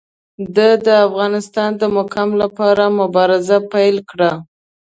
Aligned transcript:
ده 0.55 0.69
د 0.85 0.87
افغانستان 1.07 1.69
د 1.81 1.83
مقام 1.97 2.29
لپاره 2.41 2.83
مبارزه 2.99 3.57
پیل 3.71 3.97
کړه. 4.09 4.31